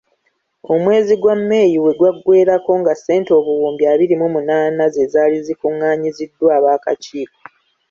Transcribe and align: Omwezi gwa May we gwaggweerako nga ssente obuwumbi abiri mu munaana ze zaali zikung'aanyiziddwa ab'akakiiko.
Omwezi 0.73 1.13
gwa 1.21 1.35
May 1.49 1.73
we 1.83 1.91
gwaggweerako 1.99 2.71
nga 2.81 2.93
ssente 2.95 3.31
obuwumbi 3.39 3.83
abiri 3.91 4.15
mu 4.21 4.27
munaana 4.35 4.83
ze 4.93 5.03
zaali 5.13 5.37
zikung'aanyiziddwa 5.45 6.49
ab'akakiiko. 6.57 7.37